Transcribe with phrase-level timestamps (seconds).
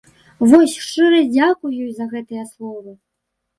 [0.51, 2.99] Вось шчыры дзякуй ёй за гэтыя словы!